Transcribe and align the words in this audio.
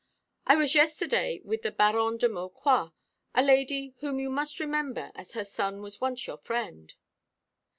I 0.47 0.55
was 0.55 0.73
yesterday 0.73 1.41
with 1.45 1.61
the 1.61 1.69
Baronne 1.71 2.17
de 2.17 2.27
Maucroix, 2.27 2.91
a 3.35 3.43
lady 3.43 3.93
whom 3.99 4.17
you 4.19 4.31
must 4.31 4.59
remember, 4.59 5.11
as 5.13 5.33
her 5.33 5.45
son 5.45 5.79
was 5.83 6.01
once 6.01 6.25
your 6.25 6.37
friend." 6.39 6.91